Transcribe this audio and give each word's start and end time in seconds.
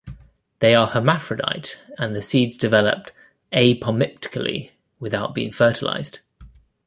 They 0.61 0.73
are 0.73 0.87
hermaphrodite 0.87 1.77
and 1.99 2.15
the 2.15 2.23
seeds 2.23 2.57
develop 2.57 3.11
apomictically 3.53 4.71
without 4.99 5.35
being 5.35 5.51
fertilised. 5.51 6.21